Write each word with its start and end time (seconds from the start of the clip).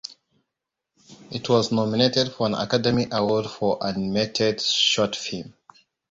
It 1.29 1.47
was 1.47 1.71
nominated 1.71 2.31
for 2.33 2.47
an 2.47 2.55
Academy 2.55 3.05
Award 3.11 3.45
for 3.45 3.85
Animated 3.85 4.59
Short 4.59 5.15
Film. 5.15 5.53